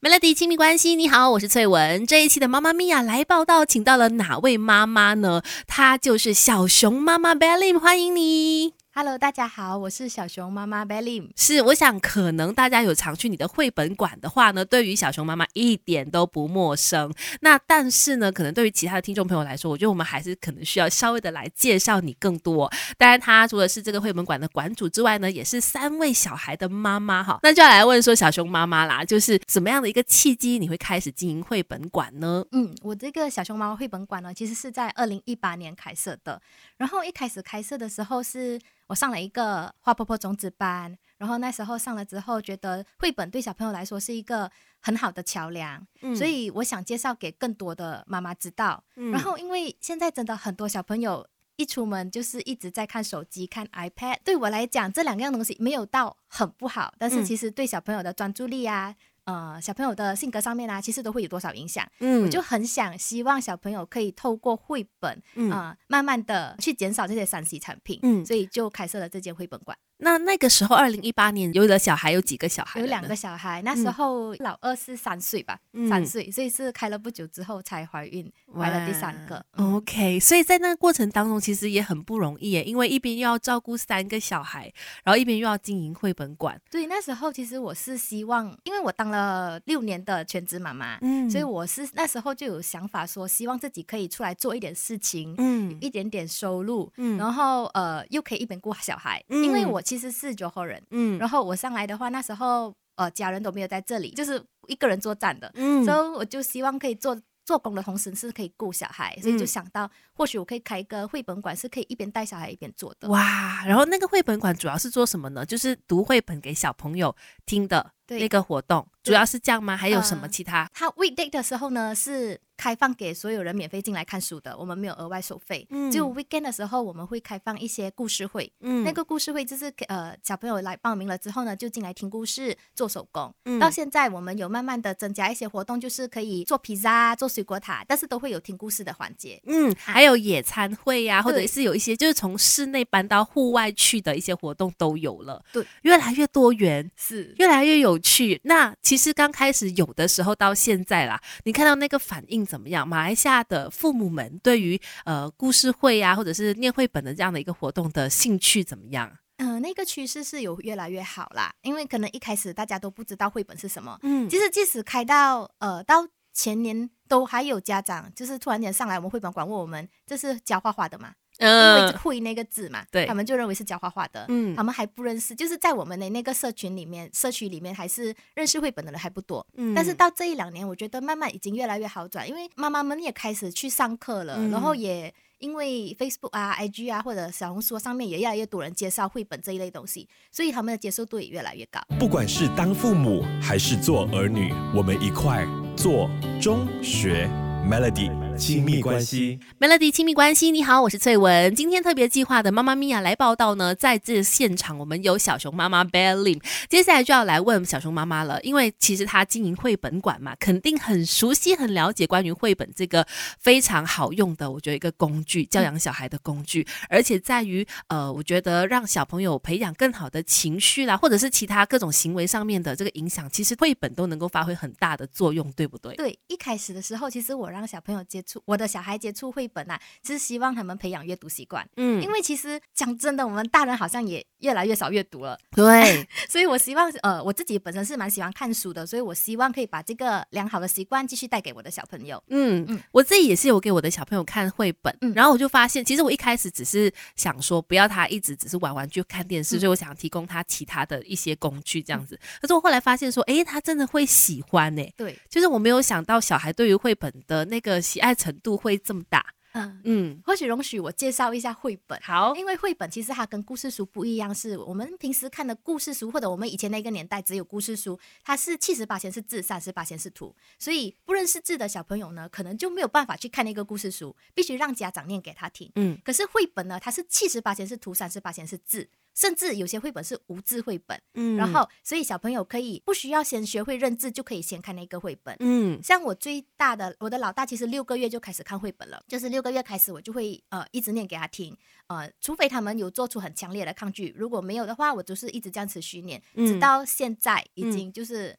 [0.00, 2.06] Melody 亲密关系，你好，我是翠文。
[2.06, 5.42] 这一期的妈妈咪呀来报道，请到了哪位妈妈呢？
[5.66, 8.74] 她就是小熊妈妈 Belly，欢迎你。
[9.00, 11.30] Hello，大家好，我是小熊妈妈 Belly。
[11.36, 17.14] 是，我想可能大家有常去你的绘本馆的话呢，对于小熊妈妈一点都不陌生。
[17.40, 22.68] 那但是呢，可能对于其他的听众朋友来说，我觉得我们还是可能需要稍微的来介绍你更多。
[22.96, 27.38] 当然，她除了是这个绘本馆的馆主之外呢，也是三位小孩的妈妈哈。
[27.44, 32.44] 那就要来问说，小熊妈妈啦，就是怎么样的一个契机，你会开始经营绘本馆呢？
[32.50, 36.42] 嗯，我这个小熊妈妈绘本馆呢，其实是在二零一八年开设的。
[36.78, 38.60] 然后一开始开设的时候是。
[38.88, 48.82] 我上了一个花婆婆种子班，然后那时候上了之后，觉得绘本对小朋友来说是一个很好的桥梁，所以我想介绍给更多的妈妈知道。
[49.12, 58.94] 然后因为现在真的很多小朋友一出门就是一直在看手机、看 iPad，对我来讲这两样东西没有到很不好，但是其实对小朋友的专注力啊。
[59.28, 61.86] 呃，小朋友的性格上面啊，其实都会有多少影响。
[62.00, 65.22] 嗯，我就很想希望小朋友可以透过绘本
[65.52, 68.00] 啊，慢慢的去减少这些三 C 产品。
[68.02, 69.76] 嗯，所以就开设了这间绘本馆。
[69.98, 72.80] 那那个时候，二零一八年有的小孩有几个小孩？
[72.80, 73.60] 有两个小孩。
[73.62, 79.44] 那时候老二是三岁吧，三岁，所以是开了不久之后才怀孕，怀了第三个。
[79.56, 86.60] OK，所以在那个过程当中，其实也很不容易耶，因为一边又要照顾三个小孩，然后一边又要经营绘本馆。
[86.70, 99.82] 对，那时候其实我是希望，因为我当了六年的全职妈妈，嗯，所以我是那时候就有想法说，希望自己可以出来做一点事情，嗯，一点点收入，嗯，然后呃，又可以一边顾小孩，因为我。
[99.88, 113.08] 其实是九号人，嗯，然后我上来的话，那时候呃家人都没有在这里，就是一个人作战的，嗯，所以我就希望可以做做工的同时是可以顾小孩，所以就想到或许我可以开一个绘本馆，是可以一边带小孩一边做的。
[113.08, 115.46] 哇，然后那个绘本馆主要是做什么呢？
[115.46, 117.16] 就是读绘本给小朋友
[117.46, 119.76] 听的那个活动，主要是这样吗？
[119.76, 120.70] 还有什么其他？
[120.72, 122.40] 他 weekday 的时候呢是。
[122.58, 125.64] 开放给所有人免费进来看书的，我们没有额外收费。
[125.70, 128.52] 嗯，就 weekend 的时候，我们会开放一些故事会。
[128.62, 133.32] 嗯，那个故事会就是呃小朋友来报名了之后呢，就进来听故事、做手工。
[133.44, 139.40] 嗯，到现在我们有慢慢的增加一些活动，就是可以做披萨、做水果塔，但是都会有听故事的环节。
[139.46, 145.40] 嗯，还有野餐会呀，或者是有一些就是从室内搬到户外去的一些活动都有了。
[145.52, 148.40] 对，越来越多元，是越来越有趣。
[148.42, 152.48] 那其实刚开始有的时候到现在啦，你看到那个反应。
[152.48, 152.88] 怎么样？
[152.88, 159.12] 马来西亚的父母们对于呃故事会啊，或者是念绘本的这样的一个活动的兴趣怎么样？
[159.36, 161.52] 嗯，那个趋势是有越来越好啦。
[161.62, 163.98] 因为可能一开始大家都不知道绘本是什么。
[164.02, 166.06] 嗯，其实即使开到呃到
[166.38, 171.12] 前年，都还有家长就是突然间上来我们绘本馆问我们，这是教画画的吗？
[171.40, 191.80] 因为会那个字嘛，对，他们就认为是教画画的，嗯，他们还不认识，就是在我们的那个社群里面，社区里面还是认识绘本的人还不多，嗯，但是到这一两年，我觉得慢慢已经越来越好转，因为妈妈们也开始去上课了，然后也因为 Facebook 啊、IG 啊或者小红书上面也越来越多人介绍绘本这一类东西，所以他们的接受度也越来越高。
[191.98, 196.10] 不管是当父母还是做儿女，我们一块做
[196.40, 197.28] 中学。
[197.68, 201.52] Melody 亲密关系，Melody 亲密关系，你好，我是翠文。
[201.56, 213.06] 今天特别计划的妈妈咪呀来报道呢，在这现场我们有小熊妈妈 Belly，接下来就要来问小熊妈妈了，因为其实她经营绘本馆嘛，肯定很熟悉、很了解关于绘本这个
[213.38, 225.94] 非常好用的，我觉得一个工具，教养小孩的工具，而且在于呃，我觉得让小朋友培养更好的情绪啦，或者是其他各种行为上面的这个影响，其实绘本都能够发挥很大的作用，对不对？
[225.96, 231.66] 对，一开始的时候，其实我让让小朋友接触我的小孩接触绘本啊，是希望他们培养阅读习惯。
[231.76, 235.38] 嗯，因为其实讲真的，我们大人好像也越来越少阅读了。
[235.52, 242.22] 对， 所以我希望呃，我自己本身是蛮喜欢看书的，所以我希望可以把这个良好的习惯继续带给我的小朋友。
[242.28, 252.18] 嗯嗯，我自己也是有给我的小朋友看绘本，然后我就发现，其实我一开始只是想说，不要他一直只是玩玩具、看电视，所以我想提供他其他的一些工具这样子。
[252.40, 254.84] 可是我后来发现说，哎，他真的会喜欢呢。
[254.96, 257.48] 对，就是我没有想到小孩对于绘本的。
[257.48, 261.98] 那个喜爱程度会这么大，嗯嗯，或许容许我介绍一下绘本。
[262.02, 275.70] 好，因为绘本其实它跟故事书不一样，是我们平时看的故事书，或者我们以前那个年代只有故事书，它是七十八先是字，三十八先是图，所以不认识字的小朋友呢，可能就没有办法去看那个故事书，必须让家长念给他听。
[275.76, 278.88] 嗯，可是绘本呢，它是七十八先是图，三十八先是字。
[279.18, 291.56] 甚至有些绘本是无字绘本，嗯，然后所以小朋友可以不需要先学会认字，就可以先看那个绘本，嗯，像我最大的我的老大其实六个月就开始看绘本了，就是六个月开始我就会呃一直念给他听，
[291.88, 298.36] 呃，除非他们有做出很强烈的抗拒，如果没有的话，我就是一直这样持续念，直到现在已经就是。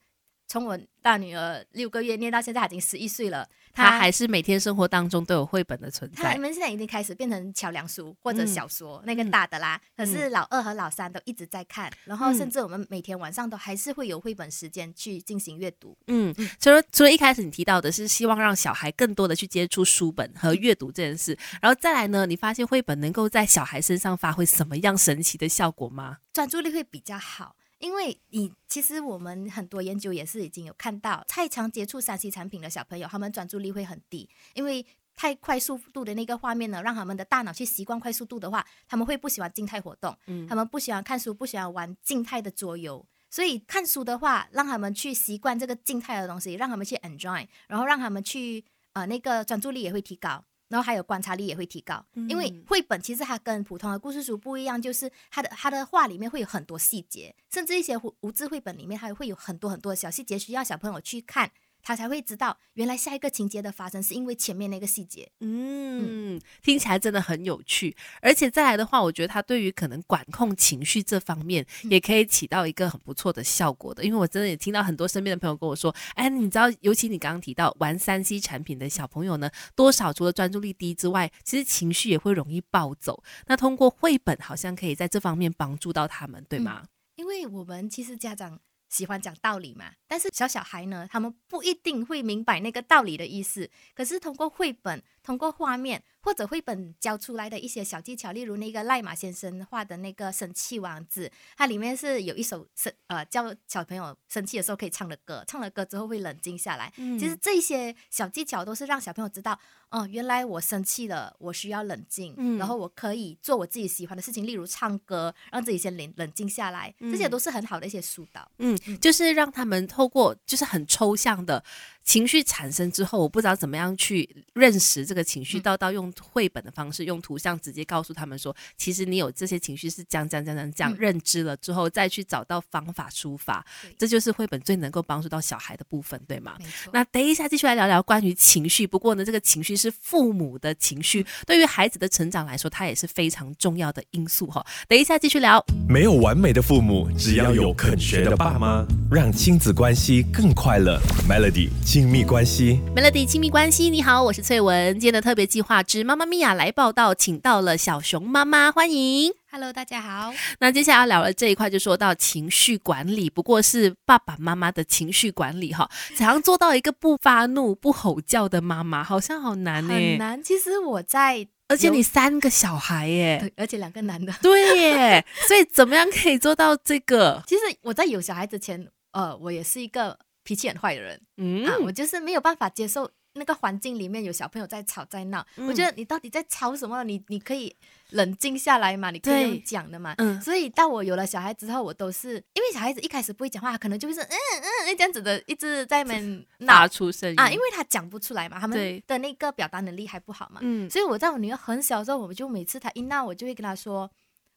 [0.51, 3.47] 从我大女儿六个月念到现在，已经十一岁了。
[3.79, 6.33] 他还是每天生活当中都有绘本的存在。
[6.33, 9.79] 你们现在已经开始变成桥梁书或者小说，那个嗯大的啦。
[9.95, 15.97] 可是老二和老三都一直在看，然后甚至我们每天晚上都还是会有绘本时间去进行阅读。
[16.07, 26.17] 嗯，除了除了一开始你提到的是希望让小孩更多的去接触书本和阅读这件事，然后再来呢，你发现绘本能够在小孩身上发挥什么样神奇的效果吗？
[26.33, 27.55] 专注力会比较好。
[27.79, 34.85] 因为你其实我们很多研究也是已经有看到，太常接触三 C 产品的小朋友，他们专注力会很低，因为
[35.15, 43.05] 太快速度的那个画面呢，让他们的大脑去习惯快速度的话，他们会不喜欢静态活动，嗯他们不喜欢看书，不喜欢玩静态的桌游。
[43.29, 50.43] 所以看书的话，让他们去习惯这个静态的东西，让他们去 enjoy，然后让他们去呃那个专注力也会提高。
[50.69, 61.51] 然后还有观察力也会提高，因为嗯绘本其实它跟普通的故事书不一样，就是它的它的画里面会有很多细节，甚至一些无无字绘本里面还会有很多很多的小细节，需要小朋友去看，
[61.81, 65.29] 他才会知道原来下一个情节的发生是因为前面那个细节。
[65.39, 74.03] 嗯，听起来真的很有趣，而且再来的话，我觉得他对于可能管控情绪这方面也可以起到一个很不错的效果的。
[74.03, 83.23] 因为我真的也听到很多身边的朋友跟我说，哎，你知道，尤其你刚刚提到玩三 C 产品的小朋友呢，多少除了专注力低之外，其实情绪也会容易暴走。
[83.47, 86.83] 那通过绘本好像可以在这方面帮助到他们，对吗？
[87.15, 93.69] 因为我们其实家长喜欢讲道理嘛，但是小小孩呢，他们不一定会明白那个道理的意思。
[93.93, 106.91] 可是通过绘本、通过画面或者绘本教出来的一些小技巧，例如那个赖马先生画的那个生气王子，它里面是有一首生呃教小朋友生气的时候可以唱的歌，唱了歌之后会冷静下来。
[106.97, 109.57] 嗯其实这些小技巧都是让小朋友知道，
[109.89, 118.49] 哦、原来我生气了，我需要冷静，嗯然后我可以做我自己喜欢的事情，例如唱歌，让自己先冷冷静下来，这些嗯都是很好的一些疏导。
[118.57, 121.63] 嗯，就是让他们透过就是很抽象的
[122.09, 133.63] 情绪产生之后，我不知道怎么样去认识这个情绪，嗯到到用绘本的方式，用图像直接告诉他们说，其实你有这些情绪是这样这样这样这样这样，嗯认知了之后再去找到方法抒发，
[133.95, 136.55] 这就是绘本最能够帮助到小孩的部分，对吗？
[136.57, 138.87] 没错，那等一下继续来聊聊关于情绪。
[138.87, 144.65] 不过呢，这个情绪是父母的情绪，对于孩子的成长来说，它也是非常重要的因素哈。
[144.87, 145.63] 等一下继续聊。
[145.87, 150.99] 没有完美的父母，只要有肯学的爸妈，让亲子关系更快乐。
[151.29, 152.79] Melody 亲密关系。
[152.95, 154.93] Melody 亲密关系，你好，我是翠文。
[154.93, 159.33] 今天的特别计划之妈妈咪呀来报道，请到了小熊妈妈，欢迎。
[159.51, 160.31] Hello，大家好。
[160.61, 170.41] 那接下来要聊的这一块就说到情绪管理，不过是爸爸妈妈的情绪管理哈， 怎样做到一个不发怒、不吼叫的妈妈，好像好难呢、很难。
[170.41, 174.33] 其实我在，而且你三个小孩耶，对，而且两个男的。
[174.41, 177.43] 对耶，所以怎么样可以做到这个？
[177.45, 180.17] 其实我在有小孩之前，呃，我也是一个
[180.49, 185.45] 脾气很坏的人、嗯啊，我就是没有办法接受那个环境里面有小朋友在吵在闹。
[185.57, 187.03] 嗯我觉得你到底在吵什么？
[187.03, 187.75] 你你可以
[188.09, 190.15] 冷静下来嘛，你可以用讲的嘛。
[190.17, 200.61] 嗯所以到我有了小孩之后，我都是因为小孩子一开始不会讲话，可能就会是嗯嗯这样子的，一直在那边发闹出声音啊，因为他讲不出来嘛，他们的那个表达能力还不好嘛。
[200.63, 204.09] 嗯所以我在我女儿很小的时候，我就每次她一闹，我就会跟她说：“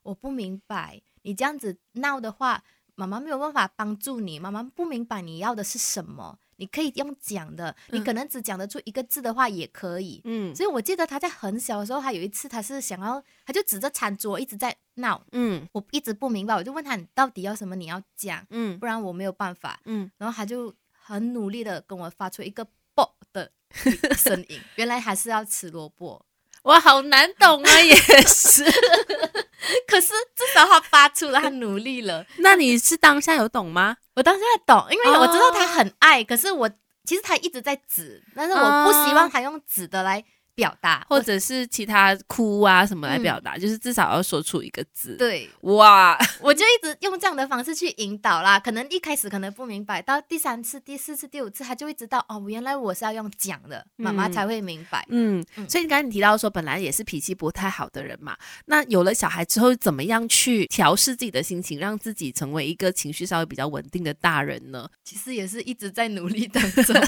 [0.04, 6.38] 我不明白，你这样子闹的话，妈妈没有办法帮助你，妈妈不明白你要的是什么。
[6.56, 10.20] 你可以用讲的，你嗯可能只讲得出一个字的话也可以。
[10.24, 19.80] 嗯所以我记得他在很小的时候，他有一次他是想要，他就指着餐桌一直在闹，嗯我一直不明白，我就问他你到底要什么，你要讲，嗯不然我没有办法。
[19.86, 23.50] 嗯，然后他就很努力的跟我发出一个“啵”的
[24.14, 26.24] 声音， 原来还是要吃萝卜。
[26.62, 28.64] 哇，好难懂啊，也是。
[29.86, 32.24] 可是至少他发出了，他努力了。
[32.38, 33.96] 那你是当下有懂吗？
[34.14, 36.68] 我当下懂，因为我知道他哦很爱，可是我
[37.04, 48.58] 其实他一直在指，但是我不希望他用指的来表达，或者是其他哭啊什么来表达，就是至少要说出一个字。，对，哇， 我就一直用这样的方式去引导啦。
[48.58, 55.04] 可能一开始可能不明白，到第三次、第四次、第五次，他就会知道哦，原来我是要用讲的，妈妈嗯才会明白。
[55.08, 64.88] 嗯，嗯所以你刚才你提到说，本来也是脾气不太好的人嘛，那有了小孩之后，怎么样去调试自己的心情，让自己成为一个情绪稍微比较稳定的大人呢？
[65.04, 67.04] 其实也是一直在努力当中， 因为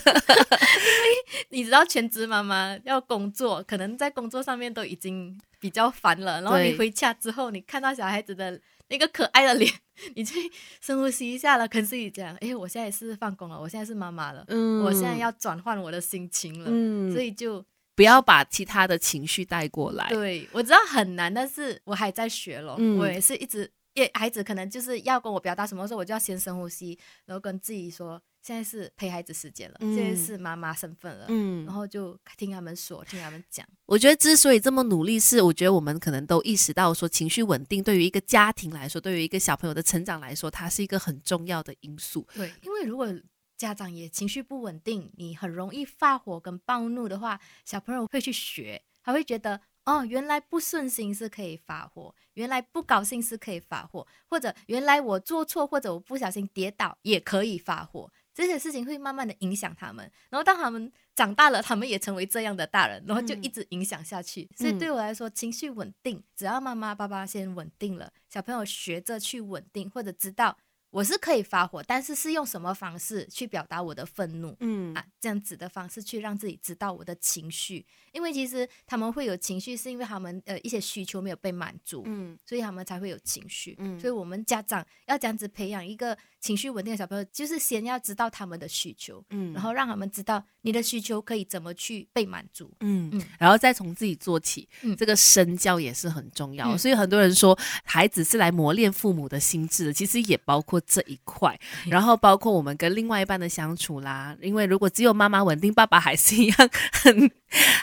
[1.51, 9.71] 你知道全职妈妈要工作，可能在工作上面都已经比较烦了，然后你回家之后，你看到小孩子的那个可爱的脸，
[10.15, 10.39] 你去
[10.81, 14.85] 深呼吸一下了，跟自己讲，哎，我现在是放工了，我现在是妈妈了，嗯。
[14.85, 17.13] 我现在要转换我的心情了，嗯。
[17.13, 17.65] 所以就
[17.97, 20.09] 不要把其他的情绪带过来。
[20.09, 22.99] 对我知道很难，但是我还在学咯，嗯。
[22.99, 33.67] 我也是一直也孩子可能就是要跟我表达什么时候，我就要先深呼吸，然后跟自己说，现在是陪孩子时间了，嗯现在是妈妈身份了，嗯然后就听他们说，听他们讲。
[33.87, 42.27] 我觉得之所以这么努力，是我觉得我们可能都意识到说，情绪稳定对于一个家庭来说，对于一个小朋友的成长来说，它是一个很重要的因素。
[42.35, 43.09] 对，因为如果
[43.57, 58.11] 家长也情绪不稳定，你很容易发火跟暴怒的话，小朋友会去学，他会觉得哦，原来不顺心是可以发火，原来不高兴是可以发火，或者原来我做错或者我不小心跌倒也可以发火。
[58.33, 64.49] 这些事情会慢慢的影响他们，然后当他们长大了，他们也成为这样的大人，然后就嗯一直影响下去。
[64.57, 70.57] 所以对我来说，情绪稳定，只要妈妈爸爸先稳定了，小朋友学着去稳定，或者知道
[70.95, 74.57] 我是可以发火，但是是用什么方式去表达我的愤怒。
[74.61, 83.75] 嗯啊，这样子的方式去让自己知道我的情绪，因为其实他们会有情绪，是因为他们呃一些需求没有被满足，嗯所以他们才会有情绪。
[83.81, 92.71] 嗯所以我们家长要这样子培养一个情绪稳定的小朋友，就是先要知道他们的需求，嗯然后让他们知道你的需求可以怎么去被满足。
[92.81, 96.73] 嗯嗯然后再从自己做起，嗯这个身教也是很重要。
[96.73, 101.59] 嗯所以很多人说，孩子是来磨练父母的心智的，其实也包括这一块。
[101.87, 106.57] 然后包括我们跟另外一半的相处啦，因为如果只有妈妈稳定，爸爸还是一样
[106.93, 107.31] 很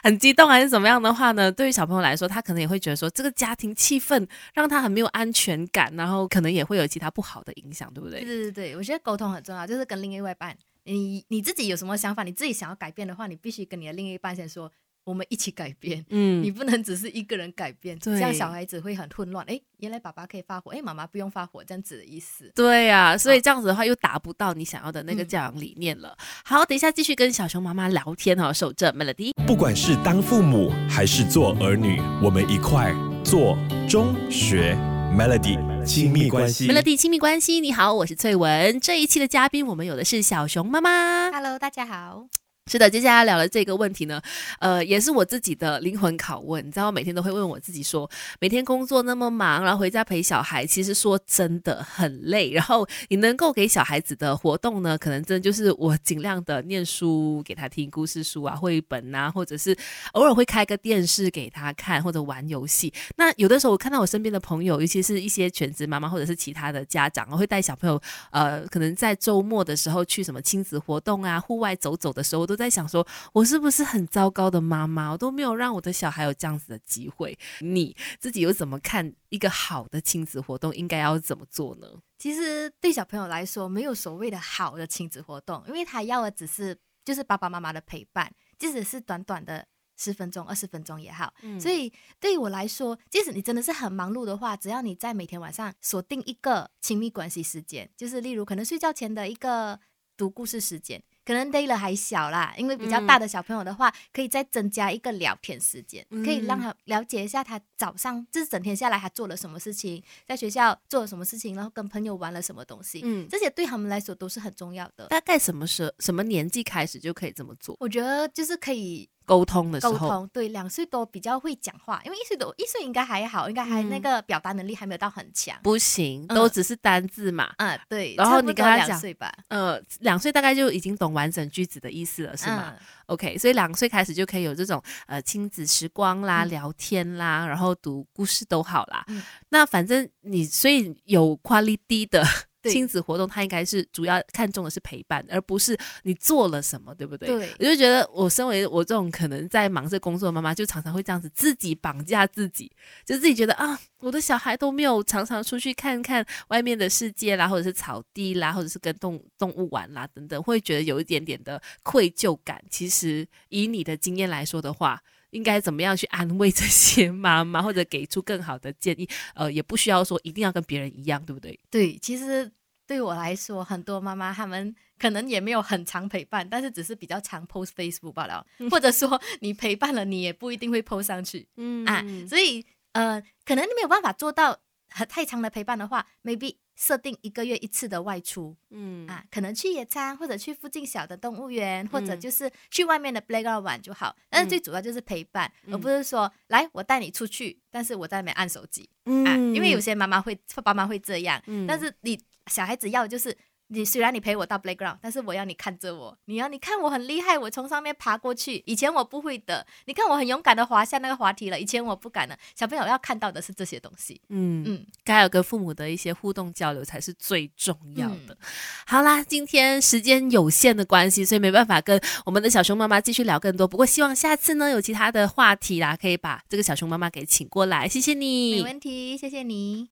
[0.03, 1.51] 很激动还是怎么样的话呢？
[1.51, 8.25] 对于小朋友来说，他可能也会觉得说，这个家庭气氛让他很没有安全感，然后可能也会有其他不好的影响，对不对对？
[8.25, 14.71] 对对对，我觉得沟通很重要，就是跟另一半，你你自己有什么想法，你自己想要改变的话，你必须跟你的另一半先说，
[15.03, 16.05] 我们一起改变。
[16.09, 19.45] 嗯你不能只是一个人改变，对这样小孩子会很混乱。
[19.47, 22.51] 哎，原来爸爸可以发火，哎，妈妈不用发火，这样子的意思。
[22.55, 26.15] 对呀、所以这样子的话又达不到你想要的那个嗯教养理念了。
[26.43, 29.33] 好，等一下继续跟小熊妈妈聊天哦，守着 Melody。
[29.47, 32.93] 不管是当父母还是做儿女，我们一块
[33.23, 33.57] 做
[33.89, 34.75] 中学
[35.15, 36.67] Melody 亲密关系。
[36.67, 38.79] Melody 亲密关系，你好，我是翠文。
[38.79, 41.31] 这一期的嘉宾，我们有的是小熊妈妈。
[41.31, 42.40] Hello，大家好。
[42.71, 44.21] 是的，接下来聊的这个问题呢，
[44.59, 46.65] 呃，也是我自己的灵魂拷问。
[46.65, 48.09] 你知道，我每天都会问我自己说，
[48.39, 52.49] 每天工作那么忙，然后回家陪小孩，其实说真的很累。
[52.51, 59.75] 然后你能够给小孩子的活动呢，可能真的就是我尽量的念书给他听故事书啊、绘本啊，或者是
[60.13, 62.93] 偶尔会开个电视给他看，或者玩游戏。
[63.17, 68.01] 那有的时候我看到我身边的朋友，尤其是一些全职妈妈或者是其他的家长，会带小朋友，
[68.31, 75.11] 呃，可能在周末的时候去什么亲子活动啊、户外走走的时候，都在想说，我是不是很糟糕的妈妈？
[75.11, 77.37] 我都没有让我的小孩有这样子的机会。
[77.61, 81.87] 你自己又怎么看一个好的亲子活动应该要怎么做呢？
[82.19, 89.65] 其实对小朋友来说，没有所谓的好的亲子活动，因为他要的只是就是爸爸妈妈的陪伴，即使是短短的
[89.97, 91.33] 十分钟、二十分钟也好。
[91.59, 99.79] 所以，以对于我来说，即使你真的是很忙碌的话，只要你在每天晚上锁定一个亲密关系时间，就是例如可能睡觉前的一个
[100.15, 115.07] 读故事时间，可能 Dayla 还小啦，因为比较大的小朋友的话，可以再增加一个聊天时间，嗯可以让他了解一下他早上就是整天下来他做了什么事情，在学校做了什么事情，然后跟朋友玩了什么东西，嗯，这些对他们来说都是很重要的。
[115.07, 117.75] 大概什么时什么年纪开始就可以这么做？
[117.79, 125.57] 我觉得就是可以沟通的时候，沟通，对，两岁多比较会讲话，因为一岁多一岁应该还好，应该还嗯那个表达能力还没有到很强。
[125.63, 126.35] 不行，嗯。
[126.35, 127.49] 都只是单字嘛。
[127.55, 132.85] 嗯，对，然后你跟他讲两岁吧，呃，两岁大概就已经懂完整句子的意思了，是吗、嗯。
[133.05, 136.49] O k 所以两岁开始就可以有这种呃亲子时光啦、嗯。
[136.49, 139.05] 聊天啦，然后读故事都好啦。
[139.07, 139.23] 嗯。
[139.47, 147.27] 那反正你所以有 quality 的对亲子活动，他应该是主要看重的是陪伴，而不是你做了什么，对不对？
[147.27, 152.71] 对我就觉得，我身为我这种可能在忙着工作的妈妈，就常常会这样子自己绑架自己，
[153.05, 162.61] 就自己觉得啊，我的小孩都没有常常出去看看外面的世界啦，或者是草地啦，或者是跟动动物玩啦等等，会觉得有一点点的愧疚感。
[162.69, 169.09] 其实以你的经验来说的话，应该怎么样去安慰这些妈妈，或者给出更好的建议？
[169.33, 171.59] 呃，也不需要说一定要跟别人一样，对不对？
[171.69, 172.49] 对，其实
[172.85, 182.05] 对我来说，很多妈妈她们可能也没有很长陪伴，但是只是比较常 post Facebook 罢了， 或者说你陪伴了，你也不一定会 post 上去嗯啊。
[182.27, 184.57] 所以呃，可能你没有办法做到
[184.89, 189.07] 很太长的陪伴的话，maybe 设定一个月一次的外出嗯。
[189.07, 192.19] 啊，可能去野餐，或者去附近小的动物园，或者嗯。
[192.19, 194.15] 就是去外面的 playground 玩就好。
[194.29, 198.89] 但是最主要就是陪伴，而不是说来我带你出去，但是我在那边按手机。
[199.25, 201.65] 啊，因为有些妈妈会爸妈会这样，嗯。
[201.67, 203.35] 但是你小孩子要的就是
[203.73, 209.65] 你虽然你陪我到 playground，但是我要你看着我，你要你看我很厉害，我从上面爬过去，以前我不会的。
[209.85, 212.37] 你看我很勇敢的滑下那个滑梯了，以前我不敢的。
[212.53, 214.19] 小朋友要看到的是这些东西。
[214.27, 218.33] 嗯嗯，该有跟父母的一些互动交流才是最重要的。
[218.33, 218.37] 嗯
[218.85, 223.65] 好啦，今天时间有限的关系，所以没办法跟我们的小熊妈妈继续聊更多。
[223.65, 227.87] 不过希望下次呢有其他的话题啦，可以把这个小熊妈妈给请过来。
[227.87, 229.87] 谢谢你，没问题，谢谢你。